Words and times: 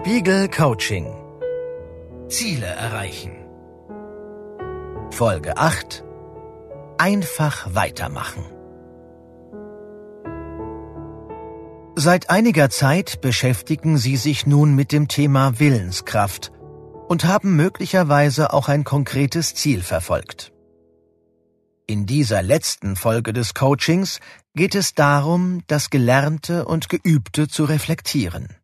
Spiegel 0.00 0.48
Coaching. 0.48 1.12
Ziele 2.28 2.66
erreichen. 2.66 3.32
Folge 5.10 5.56
8. 5.56 6.04
Einfach 6.98 7.74
weitermachen. 7.74 8.44
Seit 11.96 12.30
einiger 12.30 12.70
Zeit 12.70 13.20
beschäftigen 13.20 13.98
Sie 13.98 14.16
sich 14.16 14.46
nun 14.46 14.76
mit 14.76 14.92
dem 14.92 15.08
Thema 15.08 15.58
Willenskraft 15.58 16.52
und 17.08 17.24
haben 17.24 17.56
möglicherweise 17.56 18.52
auch 18.52 18.68
ein 18.68 18.84
konkretes 18.84 19.56
Ziel 19.56 19.82
verfolgt. 19.82 20.52
In 21.88 22.06
dieser 22.06 22.44
letzten 22.44 22.94
Folge 22.94 23.32
des 23.32 23.52
Coachings 23.52 24.20
geht 24.54 24.76
es 24.76 24.94
darum, 24.94 25.62
das 25.66 25.90
Gelernte 25.90 26.66
und 26.66 26.88
Geübte 26.88 27.48
zu 27.48 27.64
reflektieren 27.64 28.58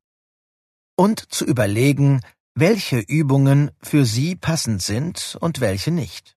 und 0.96 1.32
zu 1.32 1.44
überlegen, 1.44 2.20
welche 2.54 2.98
Übungen 2.98 3.70
für 3.82 4.04
Sie 4.04 4.36
passend 4.36 4.82
sind 4.82 5.36
und 5.40 5.60
welche 5.60 5.90
nicht. 5.90 6.36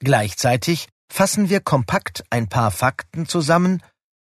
Gleichzeitig 0.00 0.88
fassen 1.10 1.48
wir 1.48 1.60
kompakt 1.60 2.24
ein 2.30 2.48
paar 2.48 2.70
Fakten 2.70 3.26
zusammen 3.26 3.82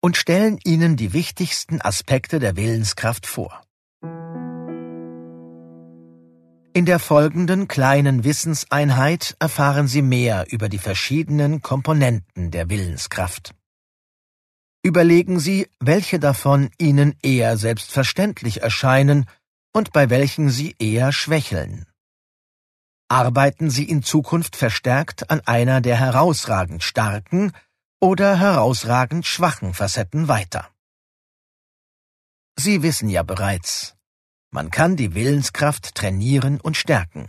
und 0.01 0.17
stellen 0.17 0.59
Ihnen 0.63 0.97
die 0.97 1.13
wichtigsten 1.13 1.81
Aspekte 1.81 2.39
der 2.39 2.57
Willenskraft 2.57 3.27
vor. 3.27 3.61
In 6.73 6.85
der 6.85 6.99
folgenden 6.99 7.67
kleinen 7.67 8.23
Wissenseinheit 8.23 9.35
erfahren 9.39 9.87
Sie 9.87 10.01
mehr 10.01 10.45
über 10.49 10.69
die 10.69 10.77
verschiedenen 10.77 11.61
Komponenten 11.61 12.49
der 12.49 12.69
Willenskraft. 12.69 13.53
Überlegen 14.83 15.39
Sie, 15.39 15.69
welche 15.79 16.19
davon 16.19 16.71
Ihnen 16.79 17.15
eher 17.21 17.57
selbstverständlich 17.57 18.61
erscheinen 18.63 19.27
und 19.73 19.93
bei 19.93 20.09
welchen 20.09 20.49
Sie 20.49 20.75
eher 20.79 21.11
schwächeln. 21.11 21.85
Arbeiten 23.07 23.69
Sie 23.69 23.83
in 23.83 24.01
Zukunft 24.01 24.55
verstärkt 24.55 25.29
an 25.29 25.41
einer 25.41 25.81
der 25.81 25.97
herausragend 25.97 26.81
starken 26.81 27.51
oder 27.99 28.39
herausragend 28.39 29.27
schwachen 29.27 29.73
Facetten 29.75 30.27
weiter. 30.27 30.67
Sie 32.57 32.81
wissen 32.81 33.09
ja 33.09 33.21
bereits, 33.21 33.95
man 34.49 34.71
kann 34.71 34.97
die 34.97 35.13
Willenskraft 35.13 35.93
trainieren 35.93 36.59
und 36.59 36.75
stärken. 36.75 37.27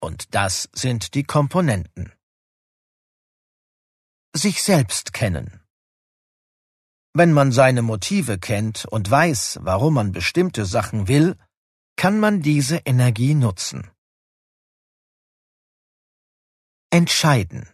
Und 0.00 0.34
das 0.34 0.68
sind 0.72 1.14
die 1.14 1.24
Komponenten. 1.24 2.12
Sich 4.34 4.62
selbst 4.62 5.12
kennen. 5.12 5.60
Wenn 7.12 7.32
man 7.32 7.50
seine 7.50 7.82
Motive 7.82 8.38
kennt 8.38 8.84
und 8.84 9.10
weiß, 9.10 9.58
warum 9.62 9.94
man 9.94 10.12
bestimmte 10.12 10.64
Sachen 10.64 11.08
will, 11.08 11.36
kann 11.96 12.20
man 12.20 12.40
diese 12.40 12.76
Energie 12.84 13.34
nutzen. 13.34 13.90
Entscheiden. 16.90 17.68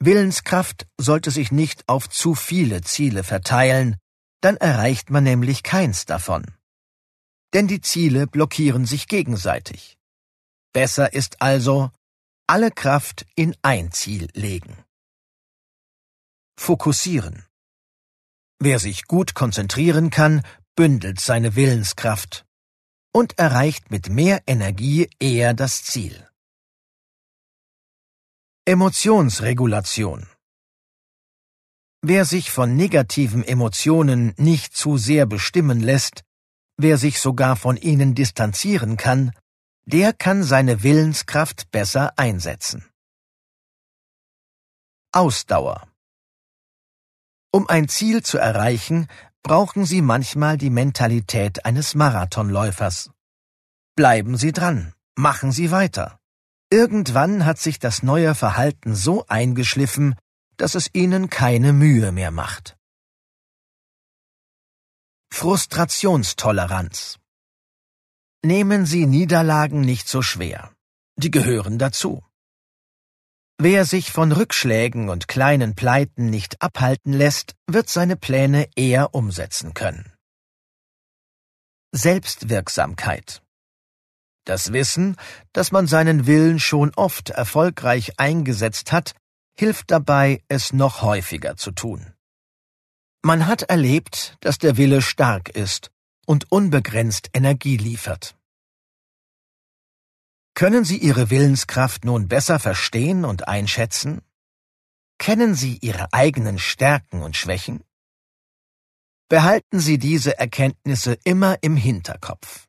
Willenskraft 0.00 0.86
sollte 0.98 1.30
sich 1.30 1.52
nicht 1.52 1.88
auf 1.88 2.08
zu 2.10 2.34
viele 2.34 2.82
Ziele 2.82 3.24
verteilen, 3.24 3.96
dann 4.40 4.56
erreicht 4.56 5.10
man 5.10 5.24
nämlich 5.24 5.62
keins 5.62 6.04
davon. 6.04 6.44
Denn 7.54 7.68
die 7.68 7.80
Ziele 7.80 8.26
blockieren 8.26 8.84
sich 8.84 9.08
gegenseitig. 9.08 9.96
Besser 10.72 11.12
ist 11.12 11.40
also, 11.40 11.90
alle 12.46 12.70
Kraft 12.70 13.24
in 13.36 13.56
ein 13.62 13.92
Ziel 13.92 14.28
legen. 14.34 14.84
Fokussieren. 16.58 17.46
Wer 18.66 18.78
sich 18.78 19.04
gut 19.04 19.34
konzentrieren 19.34 20.08
kann, 20.08 20.40
bündelt 20.74 21.20
seine 21.20 21.54
Willenskraft 21.54 22.46
und 23.12 23.38
erreicht 23.38 23.90
mit 23.90 24.08
mehr 24.08 24.40
Energie 24.46 25.10
eher 25.20 25.52
das 25.52 25.84
Ziel. 25.84 26.26
Emotionsregulation 28.64 30.26
Wer 32.00 32.24
sich 32.24 32.50
von 32.50 32.74
negativen 32.74 33.44
Emotionen 33.44 34.32
nicht 34.38 34.74
zu 34.74 34.96
sehr 34.96 35.26
bestimmen 35.26 35.80
lässt, 35.80 36.24
wer 36.78 36.96
sich 36.96 37.20
sogar 37.20 37.56
von 37.56 37.76
ihnen 37.76 38.14
distanzieren 38.14 38.96
kann, 38.96 39.32
der 39.84 40.14
kann 40.14 40.42
seine 40.42 40.82
Willenskraft 40.82 41.70
besser 41.70 42.18
einsetzen. 42.18 42.88
Ausdauer 45.12 45.86
um 47.54 47.68
ein 47.68 47.86
Ziel 47.86 48.24
zu 48.24 48.36
erreichen, 48.36 49.06
brauchen 49.44 49.84
Sie 49.84 50.02
manchmal 50.02 50.58
die 50.58 50.70
Mentalität 50.70 51.64
eines 51.64 51.94
Marathonläufers. 51.94 53.10
Bleiben 53.94 54.36
Sie 54.36 54.50
dran, 54.50 54.92
machen 55.14 55.52
Sie 55.52 55.70
weiter. 55.70 56.18
Irgendwann 56.68 57.46
hat 57.46 57.60
sich 57.60 57.78
das 57.78 58.02
neue 58.02 58.34
Verhalten 58.34 58.96
so 58.96 59.24
eingeschliffen, 59.28 60.16
dass 60.56 60.74
es 60.74 60.90
Ihnen 60.94 61.30
keine 61.30 61.72
Mühe 61.72 62.10
mehr 62.10 62.32
macht. 62.32 62.76
Frustrationstoleranz 65.30 67.20
Nehmen 68.42 68.84
Sie 68.84 69.06
Niederlagen 69.06 69.82
nicht 69.82 70.08
so 70.08 70.22
schwer. 70.22 70.72
Die 71.14 71.30
gehören 71.30 71.78
dazu. 71.78 72.23
Wer 73.58 73.84
sich 73.84 74.10
von 74.10 74.32
Rückschlägen 74.32 75.08
und 75.08 75.28
kleinen 75.28 75.76
Pleiten 75.76 76.28
nicht 76.28 76.60
abhalten 76.60 77.12
lässt, 77.12 77.54
wird 77.68 77.88
seine 77.88 78.16
Pläne 78.16 78.68
eher 78.74 79.14
umsetzen 79.14 79.74
können. 79.74 80.12
Selbstwirksamkeit 81.92 83.42
Das 84.44 84.72
Wissen, 84.72 85.16
dass 85.52 85.70
man 85.70 85.86
seinen 85.86 86.26
Willen 86.26 86.58
schon 86.58 86.92
oft 86.96 87.30
erfolgreich 87.30 88.18
eingesetzt 88.18 88.90
hat, 88.90 89.14
hilft 89.56 89.92
dabei, 89.92 90.42
es 90.48 90.72
noch 90.72 91.02
häufiger 91.02 91.56
zu 91.56 91.70
tun. 91.70 92.12
Man 93.22 93.46
hat 93.46 93.62
erlebt, 93.62 94.36
dass 94.40 94.58
der 94.58 94.76
Wille 94.76 95.00
stark 95.00 95.48
ist 95.48 95.92
und 96.26 96.50
unbegrenzt 96.50 97.30
Energie 97.32 97.76
liefert. 97.76 98.36
Können 100.56 100.84
Sie 100.84 100.98
Ihre 100.98 101.30
Willenskraft 101.30 102.04
nun 102.04 102.28
besser 102.28 102.60
verstehen 102.60 103.24
und 103.24 103.48
einschätzen? 103.48 104.22
Kennen 105.18 105.56
Sie 105.56 105.78
Ihre 105.80 106.12
eigenen 106.12 106.60
Stärken 106.60 107.22
und 107.22 107.36
Schwächen? 107.36 107.82
Behalten 109.28 109.80
Sie 109.80 109.98
diese 109.98 110.38
Erkenntnisse 110.38 111.18
immer 111.24 111.56
im 111.62 111.76
Hinterkopf. 111.76 112.68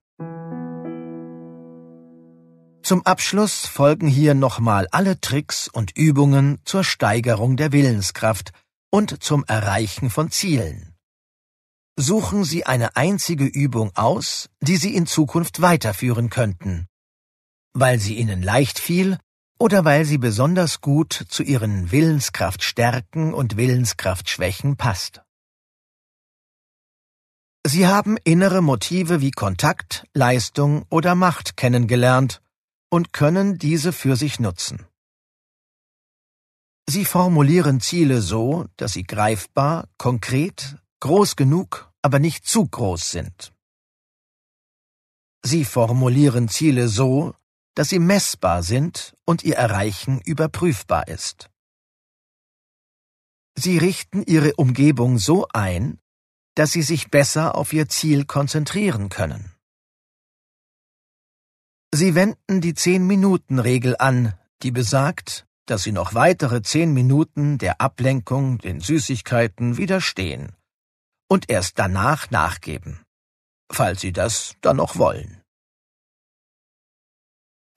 Zum 2.82 3.06
Abschluss 3.06 3.68
folgen 3.68 4.08
hier 4.08 4.34
nochmal 4.34 4.88
alle 4.90 5.22
Tricks 5.22 5.68
und 5.68 5.96
Übungen 5.96 6.62
zur 6.66 6.84
Steigerung 6.84 7.56
der 7.56 7.72
Willenskraft 7.72 8.52
und 8.90 9.24
zum 9.24 9.46
Erreichen 9.46 10.10
von 10.10 10.32
Zielen. 10.32 10.96
Suchen 11.98 12.46
Sie 12.46 12.66
eine 12.66 12.96
einzige 12.96 13.46
Übung 13.46 13.92
aus, 13.94 14.50
die 14.60 14.78
Sie 14.78 14.96
in 14.96 15.06
Zukunft 15.06 15.62
weiterführen 15.62 16.32
könnten 16.32 16.88
weil 17.76 18.00
sie 18.00 18.16
ihnen 18.16 18.42
leicht 18.42 18.80
fiel 18.80 19.20
oder 19.60 19.86
weil 19.86 20.06
sie 20.06 20.18
besonders 20.18 20.82
gut 20.82 21.26
zu 21.30 21.44
ihren 21.44 21.92
Willenskraftstärken 21.92 23.34
und 23.34 23.58
Willenskraftschwächen 23.58 24.78
passt. 24.78 25.22
Sie 27.68 27.86
haben 27.88 28.18
innere 28.24 28.62
Motive 28.62 29.22
wie 29.22 29.32
Kontakt, 29.32 30.08
Leistung 30.14 30.86
oder 30.90 31.16
Macht 31.16 31.58
kennengelernt 31.58 32.42
und 32.90 33.12
können 33.12 33.58
diese 33.58 33.92
für 33.92 34.16
sich 34.16 34.40
nutzen. 34.40 34.86
Sie 36.88 37.04
formulieren 37.04 37.82
Ziele 37.82 38.22
so, 38.22 38.68
dass 38.78 38.94
sie 38.94 39.04
greifbar, 39.04 39.90
konkret, 39.98 40.78
groß 41.02 41.36
genug, 41.36 41.92
aber 42.04 42.20
nicht 42.20 42.48
zu 42.48 42.68
groß 42.68 43.12
sind. 43.12 43.52
Sie 45.44 45.66
formulieren 45.66 46.48
Ziele 46.48 46.88
so, 46.88 47.34
dass 47.76 47.90
sie 47.90 48.00
messbar 48.00 48.64
sind 48.64 49.16
und 49.26 49.44
ihr 49.44 49.56
Erreichen 49.56 50.22
überprüfbar 50.22 51.08
ist. 51.08 51.50
Sie 53.58 53.78
richten 53.78 54.24
ihre 54.24 54.56
Umgebung 54.56 55.18
so 55.18 55.48
ein, 55.54 56.00
dass 56.56 56.72
sie 56.72 56.82
sich 56.82 57.10
besser 57.10 57.56
auf 57.56 57.74
ihr 57.74 57.88
Ziel 57.88 58.26
konzentrieren 58.26 59.10
können. 59.10 59.52
Sie 61.94 62.16
wenden 62.16 62.60
die 62.60 62.74
Zehn-Minuten-Regel 62.74 63.96
an, 63.98 64.34
die 64.64 64.72
besagt, 64.72 65.48
dass 65.66 65.84
sie 65.84 65.92
noch 65.92 66.14
weitere 66.14 66.62
zehn 66.62 66.94
Minuten 66.94 67.58
der 67.58 67.82
Ablenkung, 67.82 68.58
den 68.60 68.80
Süßigkeiten 68.80 69.78
widerstehen 69.78 70.56
und 71.28 71.50
erst 71.50 71.80
danach 71.80 72.30
nachgeben, 72.30 73.04
falls 73.72 74.02
sie 74.02 74.14
das 74.14 74.56
dann 74.62 74.78
noch 74.78 74.98
wollen. 74.98 75.42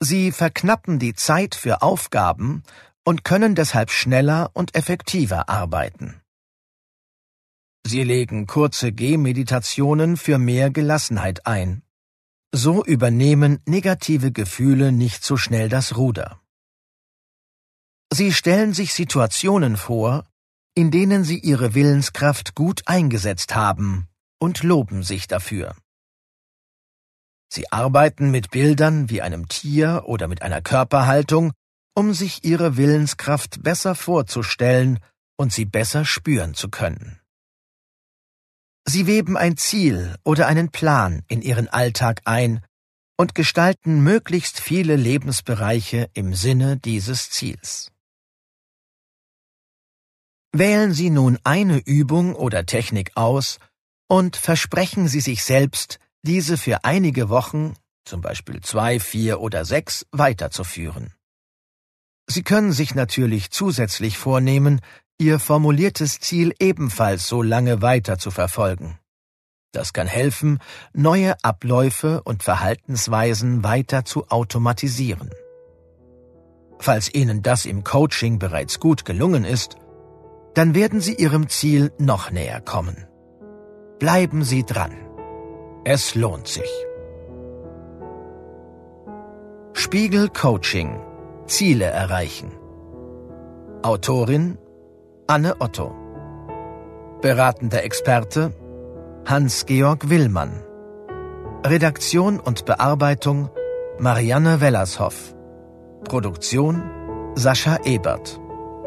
Sie 0.01 0.31
verknappen 0.31 0.97
die 0.97 1.13
Zeit 1.13 1.55
für 1.55 1.81
Aufgaben 1.81 2.63
und 3.03 3.23
können 3.23 3.53
deshalb 3.55 3.91
schneller 3.91 4.51
und 4.53 4.75
effektiver 4.75 5.49
arbeiten. 5.49 6.21
Sie 7.85 8.03
legen 8.03 8.47
kurze 8.47 8.91
Gehmeditationen 8.91 10.15
für 10.15 10.37
mehr 10.37 10.69
Gelassenheit 10.69 11.45
ein. 11.45 11.81
So 12.53 12.83
übernehmen 12.83 13.59
negative 13.65 14.31
Gefühle 14.31 14.91
nicht 14.91 15.23
so 15.23 15.37
schnell 15.37 15.69
das 15.69 15.97
Ruder. 15.97 16.39
Sie 18.11 18.33
stellen 18.33 18.73
sich 18.73 18.93
Situationen 18.93 19.77
vor, 19.77 20.25
in 20.75 20.91
denen 20.91 21.23
sie 21.23 21.39
ihre 21.39 21.73
Willenskraft 21.75 22.55
gut 22.55 22.83
eingesetzt 22.85 23.55
haben 23.55 24.07
und 24.39 24.63
loben 24.63 25.03
sich 25.03 25.27
dafür. 25.27 25.75
Sie 27.51 27.71
arbeiten 27.71 28.31
mit 28.31 28.51
Bildern 28.51 29.09
wie 29.09 29.21
einem 29.21 29.47
Tier 29.47 30.03
oder 30.05 30.27
mit 30.27 30.41
einer 30.41 30.61
Körperhaltung, 30.61 31.51
um 31.95 32.13
sich 32.13 32.43
ihre 32.43 32.77
Willenskraft 32.77 33.63
besser 33.63 33.95
vorzustellen 33.95 34.99
und 35.35 35.51
sie 35.51 35.65
besser 35.65 36.05
spüren 36.05 36.53
zu 36.53 36.69
können. 36.69 37.19
Sie 38.87 39.07
weben 39.07 39.37
ein 39.37 39.57
Ziel 39.57 40.15
oder 40.23 40.47
einen 40.47 40.69
Plan 40.69 41.23
in 41.27 41.41
ihren 41.41 41.67
Alltag 41.67 42.21
ein 42.25 42.61
und 43.17 43.35
gestalten 43.35 44.01
möglichst 44.01 44.59
viele 44.59 44.95
Lebensbereiche 44.95 46.09
im 46.13 46.33
Sinne 46.33 46.77
dieses 46.77 47.29
Ziels. 47.29 47.91
Wählen 50.51 50.93
Sie 50.93 51.09
nun 51.09 51.37
eine 51.43 51.77
Übung 51.79 52.33
oder 52.35 52.65
Technik 52.65 53.11
aus 53.15 53.59
und 54.07 54.35
versprechen 54.35 55.07
Sie 55.07 55.19
sich 55.19 55.43
selbst, 55.43 55.99
diese 56.23 56.57
für 56.57 56.83
einige 56.83 57.29
Wochen, 57.29 57.75
zum 58.05 58.21
Beispiel 58.21 58.61
zwei, 58.61 58.99
vier 58.99 59.39
oder 59.41 59.65
sechs, 59.65 60.05
weiterzuführen. 60.11 61.13
Sie 62.27 62.43
können 62.43 62.73
sich 62.73 62.95
natürlich 62.95 63.51
zusätzlich 63.51 64.17
vornehmen, 64.17 64.81
Ihr 65.21 65.39
formuliertes 65.39 66.21
Ziel 66.21 66.53
ebenfalls 66.59 67.27
so 67.27 67.41
lange 67.41 67.81
weiter 67.81 68.17
zu 68.17 68.31
verfolgen. 68.31 68.97
Das 69.73 69.91
kann 69.91 70.07
helfen, 70.07 70.59
neue 70.93 71.35
Abläufe 71.43 72.21
und 72.23 72.41
Verhaltensweisen 72.41 73.63
weiter 73.63 74.05
zu 74.05 74.29
automatisieren. 74.29 75.29
Falls 76.79 77.13
Ihnen 77.13 77.41
das 77.41 77.65
im 77.65 77.83
Coaching 77.83 78.39
bereits 78.39 78.79
gut 78.79 79.03
gelungen 79.03 79.43
ist, 79.43 79.75
dann 80.55 80.73
werden 80.73 81.01
Sie 81.01 81.15
Ihrem 81.15 81.49
Ziel 81.49 81.91
noch 81.99 82.31
näher 82.31 82.61
kommen. 82.61 83.05
Bleiben 83.99 84.43
Sie 84.43 84.63
dran. 84.63 85.08
Es 85.91 86.13
lohnt 86.13 86.47
sich. 86.47 86.71
Spiegel 89.73 90.29
Coaching 90.29 90.99
Ziele 91.47 91.85
erreichen. 91.85 92.51
Autorin 93.81 94.59
Anne 95.25 95.55
Otto. 95.57 95.95
Beratender 97.23 97.83
Experte 97.83 98.53
Hans-Georg 99.25 100.11
Willmann. 100.11 100.51
Redaktion 101.65 102.39
und 102.39 102.65
Bearbeitung 102.65 103.49
Marianne 103.97 104.61
Wellershoff. 104.61 105.33
Produktion 106.03 106.83
Sascha 107.33 107.79
Ebert. 107.83 108.39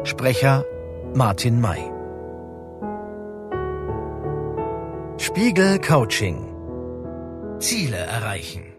Sprecher 0.03 0.63
Martin 1.13 1.59
May. 1.59 1.83
Spiegel 5.17 5.79
Coaching. 5.79 6.52
Ziele 7.59 7.97
erreichen. 7.97 8.72